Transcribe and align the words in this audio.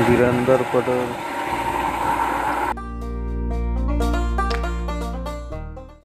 বীরেন্দর 0.00 0.60
পটল 0.72 1.00